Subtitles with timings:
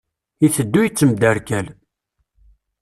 [0.45, 1.67] Iteddu yettemderkal.